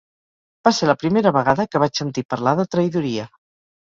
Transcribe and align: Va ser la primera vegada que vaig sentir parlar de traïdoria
Va 0.67 0.71
ser 0.77 0.87
la 0.91 0.95
primera 1.01 1.33
vegada 1.35 1.65
que 1.75 1.81
vaig 1.85 2.01
sentir 2.01 2.25
parlar 2.35 2.53
de 2.61 2.65
traïdoria 2.77 3.29